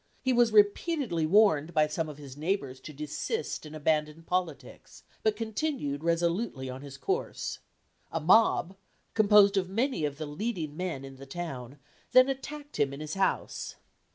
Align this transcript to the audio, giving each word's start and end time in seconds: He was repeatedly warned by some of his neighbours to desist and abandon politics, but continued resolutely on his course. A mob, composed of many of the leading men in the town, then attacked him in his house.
He 0.23 0.33
was 0.33 0.51
repeatedly 0.51 1.27
warned 1.27 1.75
by 1.75 1.85
some 1.85 2.09
of 2.09 2.17
his 2.17 2.35
neighbours 2.35 2.79
to 2.79 2.91
desist 2.91 3.67
and 3.67 3.75
abandon 3.75 4.23
politics, 4.23 5.03
but 5.21 5.35
continued 5.35 6.03
resolutely 6.03 6.71
on 6.71 6.81
his 6.81 6.97
course. 6.97 7.59
A 8.11 8.19
mob, 8.19 8.75
composed 9.13 9.57
of 9.57 9.69
many 9.69 10.03
of 10.03 10.17
the 10.17 10.25
leading 10.25 10.75
men 10.75 11.05
in 11.05 11.17
the 11.17 11.27
town, 11.27 11.77
then 12.13 12.29
attacked 12.29 12.79
him 12.79 12.93
in 12.93 12.99
his 12.99 13.13
house. 13.13 13.75